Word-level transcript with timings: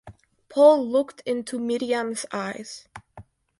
Paul 0.49 0.87
looked 0.89 1.21
into 1.27 1.59
Miriam’s 1.59 2.25
eyes. 2.31 2.87